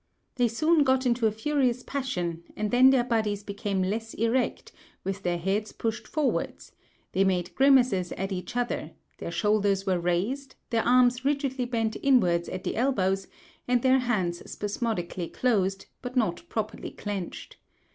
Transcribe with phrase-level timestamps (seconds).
[0.33, 4.71] They soon got into a furious passion, and then their bodies became less erect,
[5.03, 6.71] with their heads pushed forwards;
[7.11, 12.49] they made grimaces at each other; their shoulders were raised; their arms rigidly bent inwards
[12.49, 13.27] at the elbows,
[13.67, 17.57] and their hands spasmodically closed, but not properly clenched.